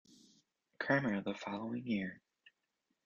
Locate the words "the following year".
1.21-2.21